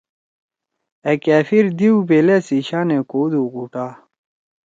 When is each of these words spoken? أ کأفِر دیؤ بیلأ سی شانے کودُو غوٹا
أ 1.09 1.13
کأفِر 1.23 1.65
دیؤ 1.77 1.95
بیلأ 2.07 2.37
سی 2.45 2.57
شانے 2.67 2.97
کودُو 3.11 3.41
غوٹا 3.53 3.85